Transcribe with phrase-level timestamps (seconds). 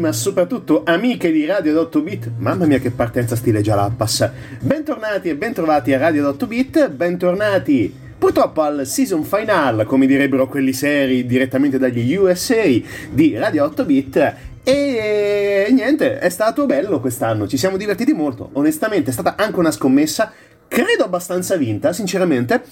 [0.00, 2.30] Ma soprattutto amiche di Radio 8 Bit.
[2.38, 4.28] Mamma mia che partenza stile Jalapas.
[4.58, 10.72] Bentornati e bentrovati a Radio 8 Bit, bentornati purtroppo al season final, come direbbero quelli
[10.72, 12.64] seri direttamente dagli USA
[13.10, 14.34] di Radio 8 Bit.
[14.64, 18.48] E niente, è stato bello quest'anno, ci siamo divertiti molto.
[18.54, 20.32] Onestamente è stata anche una scommessa,
[20.66, 22.62] credo abbastanza vinta, sinceramente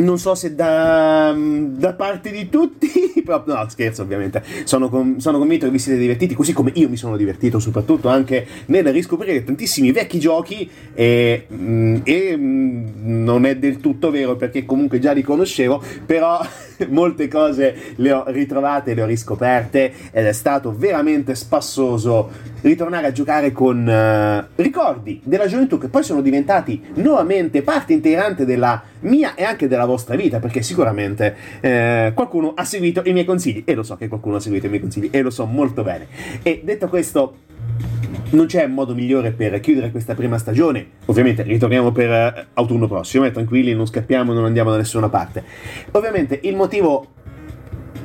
[0.00, 2.88] non so se da, da, parte di tutti,
[3.44, 6.96] no, scherzo ovviamente, sono, com- sono, convinto che vi siete divertiti, così come io mi
[6.96, 13.56] sono divertito soprattutto anche nel riscoprire tantissimi vecchi giochi e, mm, e mm, non è
[13.56, 16.40] del tutto vero perché comunque già li conoscevo, però
[16.88, 22.30] molte cose le ho ritrovate, le ho riscoperte ed è stato veramente spassoso
[22.62, 28.44] ritornare a giocare con uh, ricordi della gioventù che poi sono diventati nuovamente parte integrante
[28.44, 33.24] della mia e anche della vostra vita, perché sicuramente eh, qualcuno ha seguito i miei
[33.24, 35.82] consigli e lo so che qualcuno ha seguito i miei consigli e lo so molto
[35.82, 36.06] bene.
[36.42, 37.34] E detto questo,
[38.30, 40.86] non c'è modo migliore per chiudere questa prima stagione.
[41.06, 45.42] Ovviamente ritorniamo per uh, autunno prossimo, eh, tranquilli, non scappiamo, non andiamo da nessuna parte.
[45.92, 47.06] Ovviamente il motivo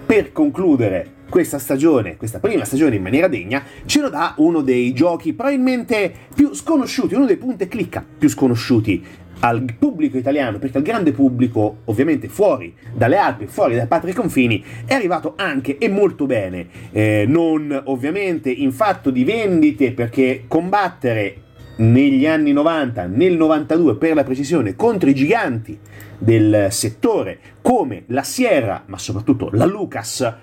[0.05, 4.93] per concludere questa stagione, questa prima stagione in maniera degna, ce lo dà uno dei
[4.93, 9.03] giochi probabilmente più sconosciuti, uno dei punti e clicca più sconosciuti
[9.39, 14.63] al pubblico italiano, perché al grande pubblico, ovviamente fuori dalle Alpi, fuori dai patri confini,
[14.85, 16.67] è arrivato anche e molto bene.
[16.91, 21.41] Eh, non ovviamente in fatto di vendite, perché combattere
[21.77, 25.77] negli anni 90, nel 92 per la precisione, contro i giganti
[26.17, 30.33] del settore come la Sierra, ma soprattutto la Lucas,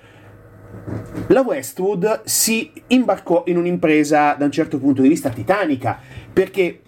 [1.29, 5.99] la Westwood si imbarcò in un'impresa da un certo punto di vista titanica,
[6.33, 6.82] perché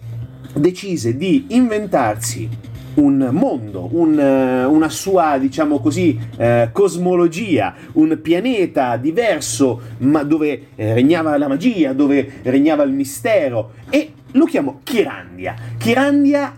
[0.53, 2.49] decise di inventarsi
[2.95, 10.67] un mondo, un, eh, una sua, diciamo così, eh, cosmologia, un pianeta diverso, ma dove
[10.75, 15.55] eh, regnava la magia, dove regnava il mistero, e lo chiamò Kirandia.
[15.77, 16.55] Kirandia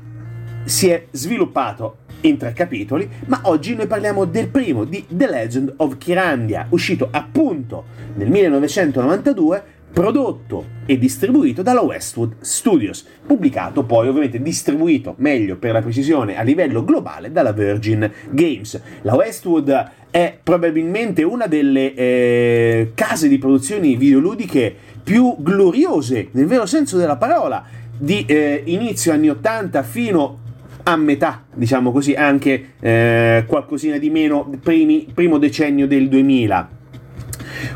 [0.65, 5.73] si è sviluppato in tre capitoli, ma oggi noi parliamo del primo, di The Legend
[5.77, 7.85] of Kirandia, uscito appunto
[8.15, 9.63] nel 1992
[9.97, 16.43] prodotto e distribuito dalla Westwood Studios, pubblicato poi ovviamente distribuito meglio per la precisione a
[16.43, 18.79] livello globale dalla Virgin Games.
[19.01, 24.71] La Westwood è probabilmente una delle eh, case di produzioni videoludiche
[25.03, 27.65] più gloriose, nel vero senso della parola,
[27.97, 30.39] di eh, inizio anni 80 fino
[30.83, 36.75] a metà, diciamo così, anche eh, qualcosina di meno, primi, primo decennio del 2000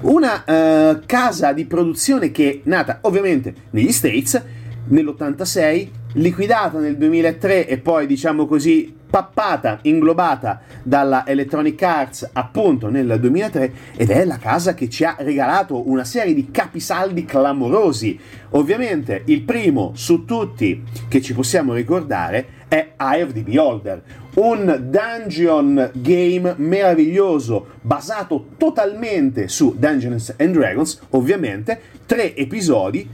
[0.01, 4.41] Una uh, casa di produzione che è nata ovviamente negli States
[4.87, 13.19] nell'86, liquidata nel 2003 e poi diciamo così pappata, inglobata dalla Electronic Arts appunto nel
[13.19, 18.17] 2003 ed è la casa che ci ha regalato una serie di capisaldi clamorosi.
[18.51, 24.01] Ovviamente il primo su tutti che ci possiamo ricordare è Eye of the Beholder,
[24.35, 33.05] un dungeon game meraviglioso basato totalmente su Dungeons and Dragons, ovviamente, tre episodi,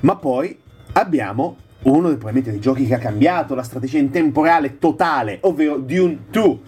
[0.00, 0.58] ma poi
[0.92, 5.78] abbiamo uno dei, probabilmente dei giochi che ha cambiato la strategia in temporale totale, ovvero
[5.78, 6.58] Dune 2,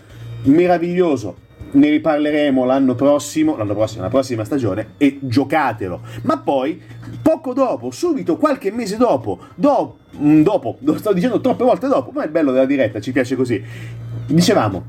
[0.44, 1.42] meraviglioso.
[1.72, 6.00] Ne riparleremo l'anno prossimo, l'anno prossimo, la prossima stagione, e giocatelo.
[6.22, 6.80] Ma poi,
[7.20, 12.12] poco dopo, subito, qualche mese dopo, do, mm, dopo, lo sto dicendo troppe volte dopo,
[12.12, 13.62] ma è bello della diretta, ci piace così.
[14.26, 14.84] Dicevamo,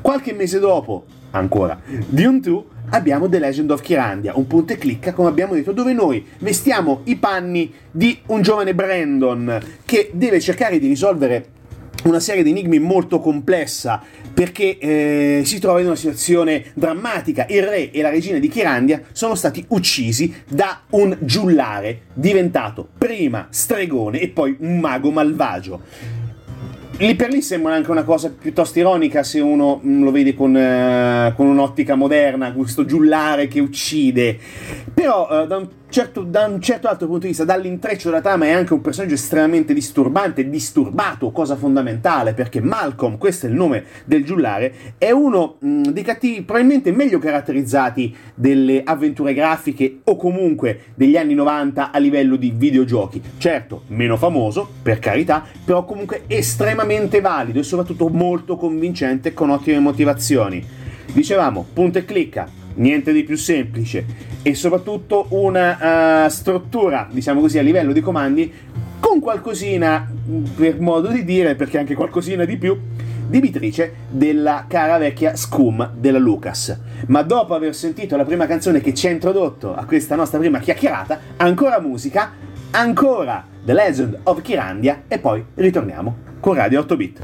[0.00, 1.78] qualche mese dopo, ancora,
[2.08, 5.92] Dune 2 abbiamo The Legend of Kirandia, un punto e clicca, come abbiamo detto, dove
[5.92, 11.52] noi vestiamo i panni di un giovane Brandon che deve cercare di risolvere
[12.04, 14.02] una serie di enigmi molto complessa
[14.34, 17.46] perché eh, si trova in una situazione drammatica.
[17.48, 23.46] Il re e la regina di Kirandia sono stati uccisi da un giullare diventato prima
[23.50, 26.22] stregone e poi un mago malvagio
[26.98, 30.54] lì per lì sembra anche una cosa piuttosto ironica se uno mm, lo vede con,
[30.54, 34.38] uh, con un'ottica moderna, questo giullare che uccide.
[34.92, 38.46] Però uh, da un certo, da un certo altro punto di vista, dall'intreccio della trama
[38.46, 43.84] è anche un personaggio estremamente disturbante, disturbato, cosa fondamentale, perché Malcolm, questo è il nome
[44.04, 50.86] del giullare, è uno mh, dei cattivi probabilmente meglio caratterizzati delle avventure grafiche o comunque
[50.96, 53.22] degli anni 90 a livello di videogiochi.
[53.38, 59.78] Certo, meno famoso, per carità, però comunque estremamente valido e soprattutto molto convincente con ottime
[59.78, 60.60] motivazioni.
[61.12, 64.04] Dicevamo, punto e clicca, niente di più semplice
[64.42, 68.52] e soprattutto una uh, struttura, diciamo così, a livello di comandi
[69.00, 70.10] con qualcosina,
[70.56, 72.78] per modo di dire, perché anche qualcosina di più,
[73.26, 76.78] di bitrice della cara vecchia Scum della Lucas.
[77.06, 80.58] Ma dopo aver sentito la prima canzone che ci ha introdotto a questa nostra prima
[80.58, 82.32] chiacchierata, ancora musica,
[82.70, 87.20] ancora The Legend of Kirandia e poi ritorniamo con Radio 8 Bit.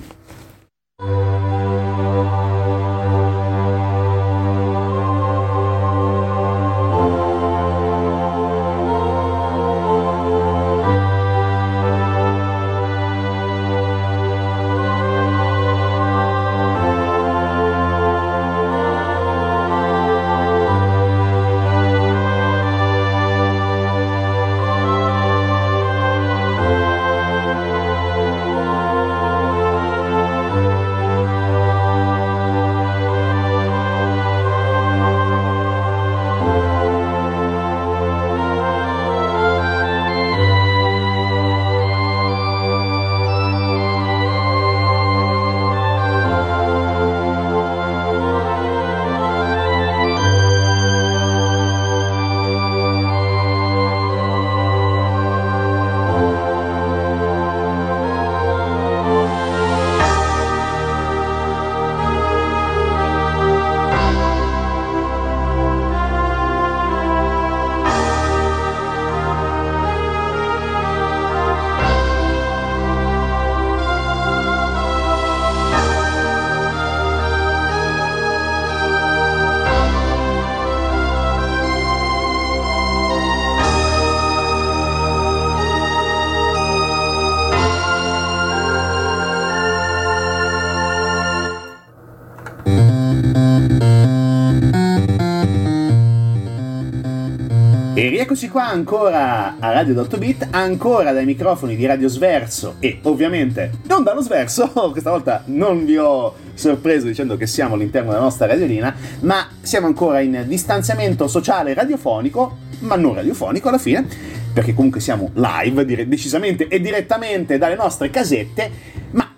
[98.31, 103.73] Eccoci qua ancora a Radio 8 Bit, ancora dai microfoni di Radio Sverso e ovviamente
[103.89, 108.47] non dallo Sverso, questa volta non vi ho sorpreso dicendo che siamo all'interno della nostra
[108.47, 114.07] radiolina, ma siamo ancora in distanziamento sociale radiofonico, ma non radiofonico alla fine,
[114.55, 118.71] perché comunque siamo live, dire, decisamente e direttamente dalle nostre casette,
[119.11, 119.29] ma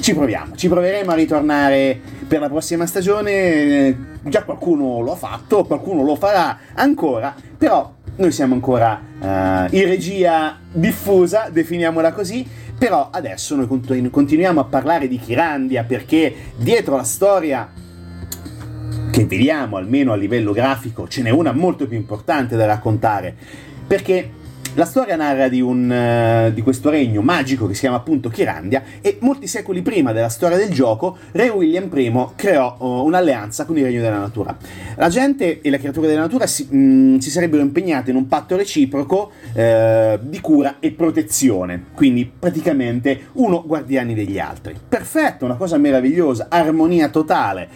[0.00, 5.64] ci proviamo, ci proveremo a ritornare per la prossima stagione, già qualcuno lo ha fatto,
[5.64, 9.26] qualcuno lo farà ancora, però noi siamo ancora uh,
[9.74, 12.46] in regia diffusa, definiamola così,
[12.76, 17.70] però adesso noi continu- continuiamo a parlare di Kirandia perché dietro la storia
[19.10, 23.34] che vediamo, almeno a livello grafico, ce n'è una molto più importante da raccontare,
[23.86, 24.30] perché
[24.78, 28.84] La storia narra di, un, uh, di, questo regno magico che si chiama appunto Chirandia
[29.00, 33.76] e molti secoli prima della storia del gioco Re William I creò uh, un'alleanza con
[33.76, 34.56] il regno della natura.
[34.94, 38.28] La gente e le creature della natura si, mh, mm, si sarebbero impegnate in un
[38.28, 44.76] patto reciproco uh, di cura e protezione, quindi praticamente uno guardiani degli altri.
[44.88, 47.68] Perfetto, una cosa meravigliosa, armonia totale.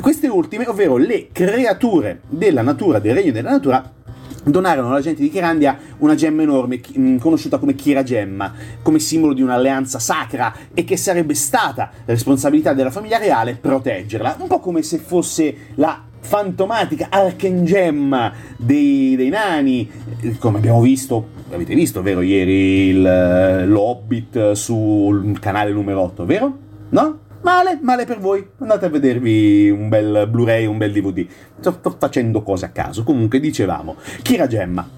[0.00, 3.96] Queste ultime, ovvero le creature della natura, del regno della natura,
[4.44, 9.32] donarono alla gente di Chirandia una gemma enorme, mm, conosciuta come Kira Gemma, come simbolo
[9.32, 14.82] di un'alleanza sacra e che sarebbe stata responsabilità della famiglia reale proteggerla, un po' come
[14.82, 19.90] se fosse la fantomatica arcangemma dei, dei nani,
[20.38, 26.58] come abbiamo visto, avete visto, vero, ieri il, l'Hobbit sul canale numero 8, vero?
[26.90, 27.18] No?
[27.42, 28.46] Male, male per voi.
[28.58, 31.26] Andate a vedervi un bel Blu-ray, un bel DVD.
[31.60, 33.04] Sto, facendo cose a caso.
[33.04, 34.88] Comunque, dicevamo, Kira Gemma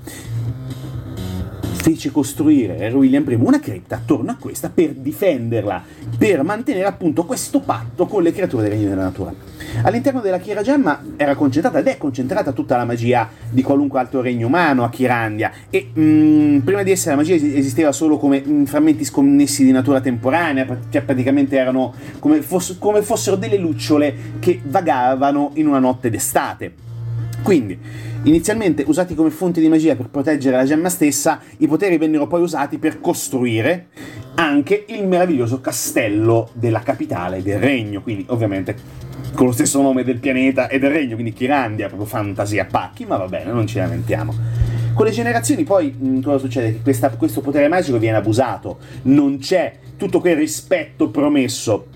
[1.80, 5.82] fece costruire Re William I una cripta attorno a questa per difenderla,
[6.18, 9.32] per mantenere appunto questo patto con le creature del regno della natura.
[9.82, 14.20] All'interno della Chiera Gemma era concentrata ed è concentrata tutta la magia di qualunque altro
[14.20, 18.42] regno umano a Chirandia e mh, mm, prima di essere la magia esisteva solo come
[18.44, 23.56] mh, mm, frammenti sconnessi di natura temporanea, cioè praticamente erano come, foss- come fossero delle
[23.56, 26.88] lucciole che vagavano in una notte d'estate.
[27.50, 27.76] Quindi,
[28.22, 32.42] inizialmente usati come fonti di magia per proteggere la gemma stessa, i poteri vennero poi
[32.42, 33.88] usati per costruire
[34.36, 38.76] anche il meraviglioso castello della capitale del regno, quindi ovviamente
[39.34, 43.16] con lo stesso nome del pianeta e del regno, quindi Chirandia, proprio fantasia pacchi, ma
[43.16, 44.32] va bene, non ci lamentiamo.
[44.94, 46.74] Con le generazioni poi cosa succede?
[46.74, 51.88] Che questa, questo potere magico viene abusato, non c'è tutto quel rispetto promesso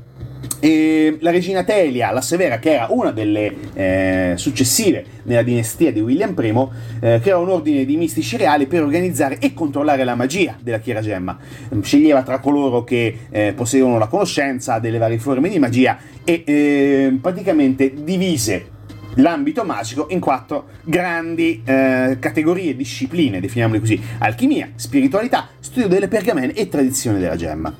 [0.60, 6.00] e la regina Telia, la Severa, che era una delle eh, successive nella dinastia di
[6.00, 6.68] William I,
[7.00, 11.00] eh, creò un ordine di mistici reali per organizzare e controllare la magia della Chiera
[11.00, 11.38] Gemma.
[11.80, 17.18] Sceglieva tra coloro che eh, possedevano la conoscenza delle varie forme di magia e eh,
[17.20, 18.72] praticamente divise
[19.16, 26.52] l'ambito magico in quattro grandi eh, categorie, discipline, definiamole così: alchimia, spiritualità, studio delle pergamene
[26.52, 27.72] e tradizione della gemma.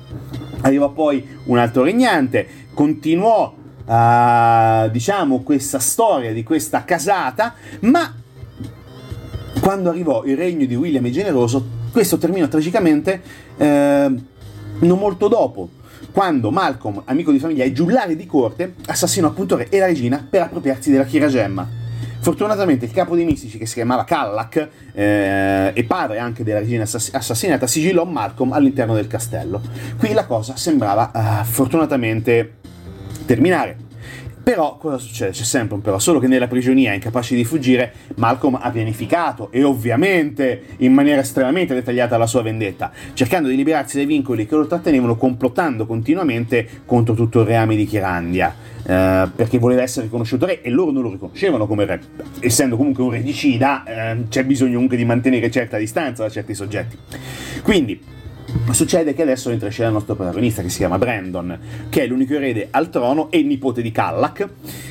[0.61, 3.53] Arrivò poi un altro regnante, continuò
[3.85, 8.13] uh, diciamo questa storia di questa casata, ma
[9.61, 13.21] quando arrivò il regno di William il Generoso, questo terminò tragicamente
[13.57, 14.13] eh,
[14.79, 15.69] non molto dopo,
[16.15, 20.25] quando Malcolm, amico di famiglia e giullare di corte, assassinò appunto re e la regina
[20.27, 21.67] per appropriarsi della chiragemma.
[22.21, 26.83] Fortunatamente il capo dei mistici, che si chiamava Callach, eh, e padre anche della regina
[26.83, 29.61] assass- assassinata, sigillò Malcolm all'interno del castello.
[29.97, 32.53] Qui la cosa sembrava uh, fortunatamente
[33.25, 33.84] terminare.
[34.45, 35.31] Però cosa succede?
[35.31, 39.63] C'è sempre un però, solo che nella prigionia, incapace di fuggire, Malcolm ha pianificato e
[39.63, 44.67] ovviamente in maniera estremamente dettagliata la sua vendetta, cercando di liberarsi dai vincoli che lo
[44.67, 48.55] trattenevano, complottando continuamente contro tutto il reame di Chirandia.
[48.85, 52.01] Eh, perché voleva essere riconosciuto re e loro non lo riconoscevano come re.
[52.39, 56.95] Essendo comunque un regicida, eh, c'è bisogno comunque di mantenere certa distanza da certi soggetti.
[57.63, 57.99] Quindi,
[58.71, 61.57] Succede che adesso entra in scena il nostro protagonista che si chiama Brandon,
[61.89, 64.49] che è l'unico erede al trono e nipote di Callach,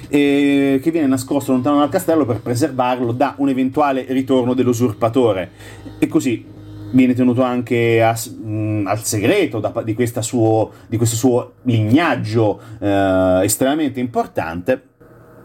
[0.09, 5.51] eh, che viene nascosto lontano dal castello per preservarlo da un eventuale ritorno dell'usurpatore.
[5.99, 6.47] E così
[6.93, 12.61] viene tenuto anche a, mh, mm, al segreto da, di, suo, di, questo suo lignaggio
[12.81, 14.83] eh, estremamente importante,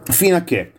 [0.04, 0.72] fino a che,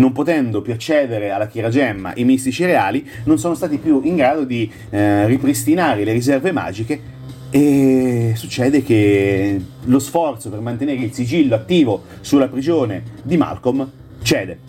[0.00, 4.44] non potendo più accedere alla chiragemma i mistici reali, non sono stati più in grado
[4.44, 7.18] di eh, ripristinare le riserve magiche
[7.50, 13.88] e succede che lo sforzo per mantenere il sigillo attivo sulla prigione di Malcolm
[14.22, 14.68] cede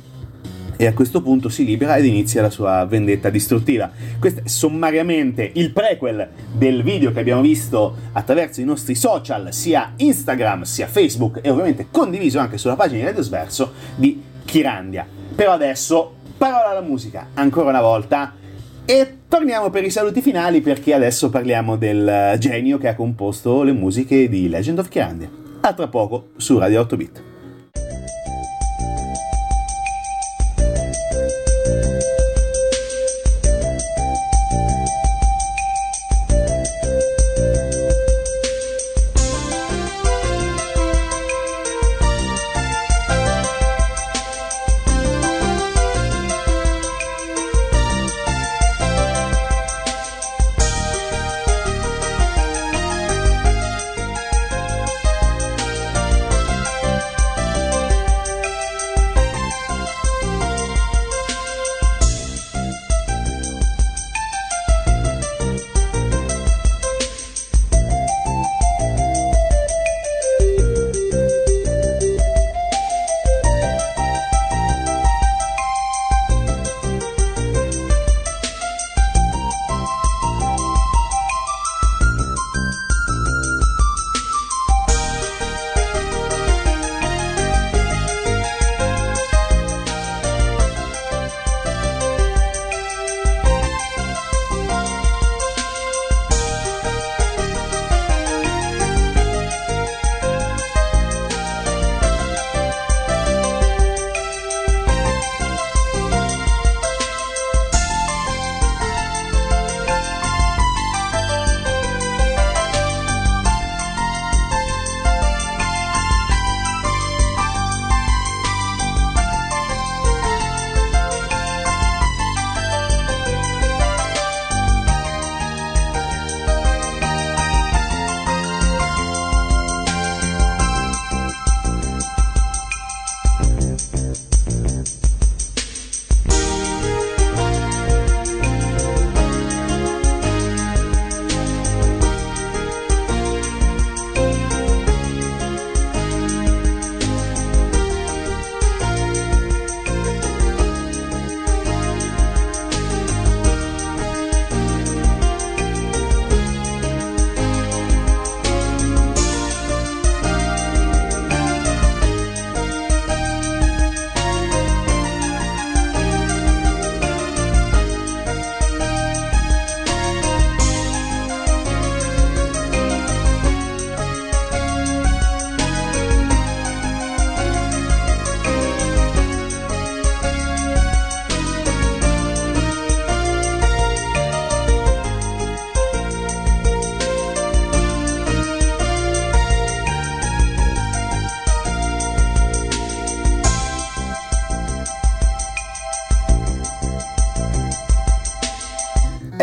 [0.76, 3.92] e a questo punto si libera ed inizia la sua vendetta distruttiva.
[4.20, 9.94] Questo è sommariamente il prequel del video che abbiamo visto attraverso i nostri social, sia
[9.98, 15.21] Instagram sia Facebook e ovviamente condiviso anche sulla pagina di Radio Sverso di Chirandia.
[15.36, 18.34] Però adesso parola alla musica, ancora una volta.
[18.86, 23.72] E torniamo per i saluti finali perché adesso parliamo del genio che ha composto le
[23.72, 25.30] musiche di Legend of Chirandia.
[25.62, 27.31] A tra poco su Radio 8 Bit.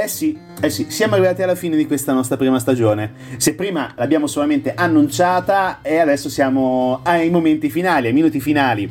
[0.09, 3.13] Eh sì, eh sì, siamo arrivati alla fine di questa nostra prima stagione.
[3.37, 8.91] Se prima l'abbiamo solamente annunciata e adesso siamo ai momenti finali, ai minuti finali.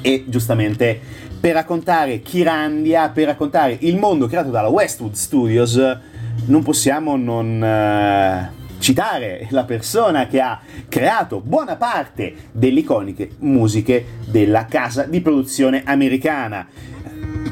[0.00, 0.98] E giustamente
[1.38, 5.80] per raccontare Kirandia, per raccontare il mondo creato dalla Westwood Studios,
[6.46, 14.04] non possiamo non uh, citare la persona che ha creato buona parte delle iconiche musiche
[14.26, 16.66] della casa di produzione americana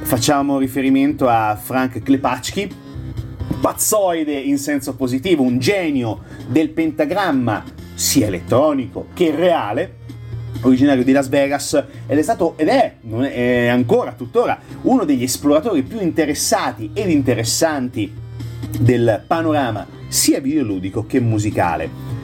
[0.02, 2.79] facciamo riferimento a Frank Klepacki,
[3.60, 9.96] pazzoide in senso positivo, un genio del pentagramma sia elettronico che reale,
[10.62, 11.74] originario di Las Vegas
[12.06, 12.96] ed è stato ed è,
[13.32, 18.12] è ancora tuttora uno degli esploratori più interessati ed interessanti
[18.78, 22.18] del panorama sia videoludico che musicale.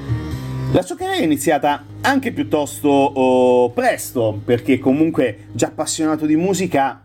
[0.72, 7.02] La sua carriera è iniziata anche piuttosto oh, presto, perché comunque già appassionato di musica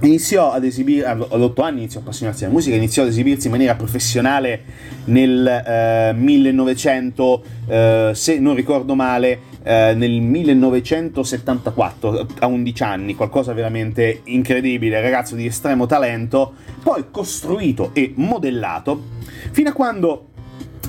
[0.00, 3.52] iniziò ad esibire, ad 8 anni iniziò a appassionarsi alla musica, iniziò ad esibirsi in
[3.52, 4.62] maniera professionale
[5.04, 13.52] nel eh, 1900, eh, se non ricordo male, eh, nel 1974, a 11 anni, qualcosa
[13.52, 19.02] veramente incredibile, ragazzo di estremo talento, poi costruito e modellato,
[19.50, 20.26] fino a quando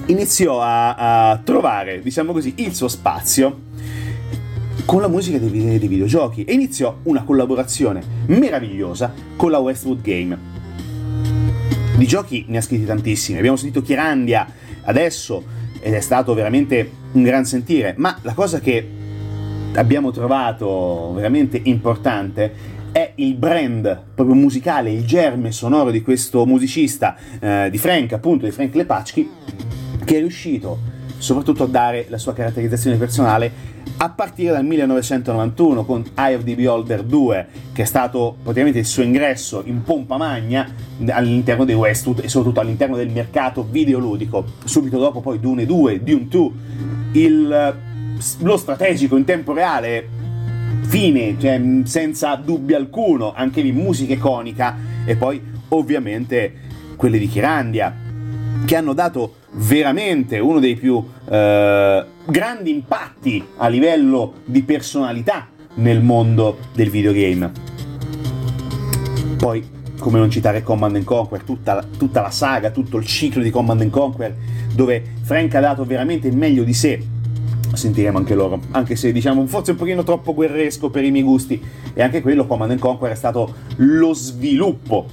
[0.05, 3.69] iniziò a, a trovare, diciamo così, il suo spazio
[4.85, 6.43] con la musica dei, dei videogiochi.
[6.43, 10.37] E iniziò una collaborazione meravigliosa con la Westwood Game.
[11.97, 14.47] Di giochi ne ha scritti tantissimi, abbiamo sentito Chirandia
[14.83, 15.43] adesso
[15.79, 18.87] ed è stato veramente un gran sentire, ma la cosa che
[19.73, 27.15] abbiamo trovato veramente importante è il brand proprio musicale, il germe sonoro di questo musicista,
[27.39, 29.29] eh, di Frank, appunto, di Frank Lepacki,
[30.03, 30.79] che è riuscito
[31.21, 36.55] soprattutto a dare la sua caratterizzazione personale a partire dal 1991 con Eye of the
[36.55, 40.67] Beholder 2, che è stato praticamente il suo ingresso in pompa magna
[41.09, 44.43] all'interno dei Westwood e soprattutto all'interno del mercato videoludico.
[44.63, 46.51] Subito dopo poi Dune 2, Dune 2,
[47.13, 47.75] il,
[48.39, 50.07] lo strategico in tempo reale,
[50.81, 56.53] fine, cioè senza dubbio alcuno, anche lì musica iconica e poi ovviamente
[56.95, 57.95] quelle di Chirandia,
[58.65, 66.01] che hanno dato veramente uno dei più eh, grandi impatti a livello di personalità nel
[66.01, 67.51] mondo del videogame.
[69.37, 69.67] Poi,
[69.99, 74.35] come non citare Command Conquer, tutta, tutta la saga, tutto il ciclo di Command Conquer,
[74.73, 77.03] dove Frank ha dato veramente il meglio di sé
[77.73, 81.61] sentiremo anche loro, anche se diciamo forse un pochino troppo guerresco per i miei gusti
[81.93, 85.07] e anche quello Command Conquer è stato lo sviluppo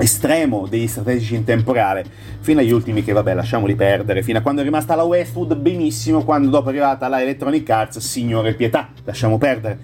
[0.00, 2.04] estremo degli strategici in tempo reale,
[2.40, 6.24] fino agli ultimi che vabbè lasciamoli perdere, fino a quando è rimasta la Westwood benissimo,
[6.24, 9.78] quando dopo è arrivata la Electronic Arts, signore pietà, lasciamo perdere.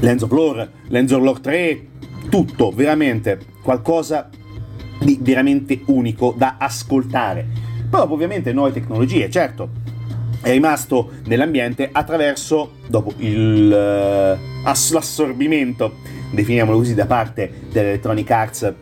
[0.00, 1.86] Lenzo Lore, Lenzo Lore 3,
[2.28, 4.28] tutto, veramente, qualcosa
[5.00, 7.46] di veramente unico da ascoltare.
[7.88, 9.68] Poi ovviamente nuove tecnologie, certo,
[10.40, 15.96] è rimasto nell'ambiente attraverso, dopo il, uh, l'assorbimento
[16.30, 18.74] definiamolo così, da parte dell'Electronic Arts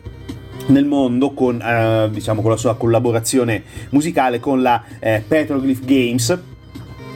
[0.67, 6.39] nel mondo con, eh, diciamo, con la sua collaborazione musicale con la eh, Petroglyph Games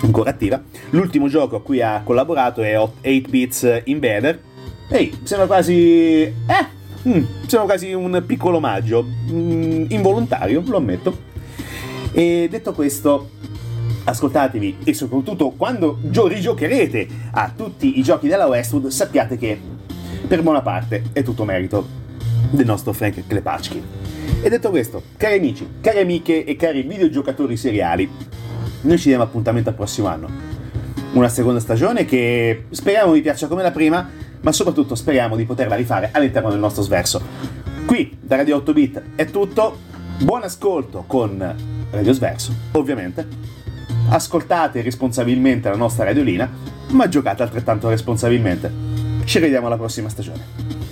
[0.02, 4.40] ancora attiva l'ultimo gioco a cui ha collaborato è 8 Bits Invader
[4.90, 11.32] ehi sembra quasi eh Mm, sembra quasi un piccolo omaggio, mm, involontario, lo ammetto.
[12.14, 13.30] E detto questo,
[14.04, 19.60] ascoltatevi e soprattutto quando rigiocherete a tutti i giochi della Westwood, sappiate che
[20.28, 22.02] per buona parte è tutto merito
[22.50, 23.82] del nostro Frank Klepacki.
[24.42, 28.10] E detto questo, cari amici, cari amiche e cari videogiocatori seriali,
[28.82, 30.30] noi ci diamo appuntamento al prossimo anno.
[31.14, 34.10] Una seconda stagione che speriamo vi piaccia come la prima,
[34.42, 37.22] ma soprattutto speriamo di poterla rifare all'interno del nostro sverso.
[37.86, 39.78] Qui da Radio 8 Bit è tutto,
[40.20, 41.56] buon ascolto con
[41.92, 43.63] Radio Sverso, ovviamente.
[44.10, 46.50] Ascoltate responsabilmente la nostra radiolina,
[46.90, 48.72] ma giocate altrettanto responsabilmente.
[49.24, 50.83] Ci vediamo alla prossima stagione.